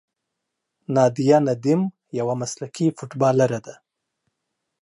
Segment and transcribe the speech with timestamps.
[0.95, 1.81] نادیه ندیم
[2.19, 3.75] یوه مسلکي فوټبالره ده.